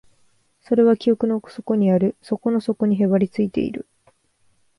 [0.63, 3.85] それは記憶の奥底にある、底の底にへばりついている